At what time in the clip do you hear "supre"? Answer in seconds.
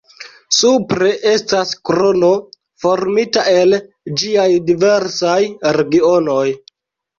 0.59-1.11